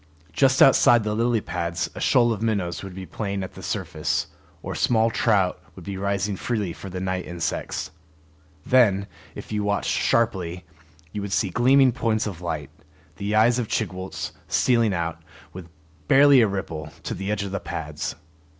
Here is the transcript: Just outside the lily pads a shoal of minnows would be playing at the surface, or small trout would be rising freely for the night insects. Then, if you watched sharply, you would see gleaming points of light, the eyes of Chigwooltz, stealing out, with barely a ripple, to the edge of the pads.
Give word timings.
Just 0.33 0.63
outside 0.63 1.03
the 1.03 1.13
lily 1.13 1.41
pads 1.41 1.87
a 1.93 2.01
shoal 2.01 2.33
of 2.33 2.41
minnows 2.41 2.81
would 2.81 2.95
be 2.95 3.05
playing 3.05 3.43
at 3.43 3.53
the 3.53 3.61
surface, 3.61 4.25
or 4.63 4.73
small 4.73 5.11
trout 5.11 5.61
would 5.75 5.85
be 5.85 5.95
rising 5.95 6.35
freely 6.35 6.73
for 6.73 6.89
the 6.89 6.99
night 6.99 7.27
insects. 7.27 7.91
Then, 8.65 9.05
if 9.35 9.51
you 9.51 9.63
watched 9.63 9.91
sharply, 9.91 10.65
you 11.11 11.21
would 11.21 11.31
see 11.31 11.51
gleaming 11.51 11.91
points 11.91 12.25
of 12.25 12.41
light, 12.41 12.71
the 13.17 13.35
eyes 13.35 13.59
of 13.59 13.67
Chigwooltz, 13.67 14.31
stealing 14.47 14.95
out, 14.95 15.21
with 15.53 15.69
barely 16.07 16.41
a 16.41 16.47
ripple, 16.47 16.91
to 17.03 17.13
the 17.13 17.29
edge 17.29 17.43
of 17.43 17.51
the 17.51 17.59
pads. 17.59 18.15